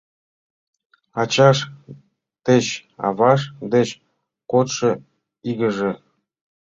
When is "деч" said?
2.45-2.65, 3.73-3.89